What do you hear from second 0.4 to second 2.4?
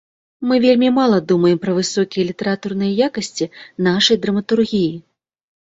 Мы вельмі мала думаем пра высокія